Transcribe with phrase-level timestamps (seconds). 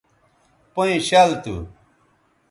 [0.73, 1.55] پئیں شَل تھو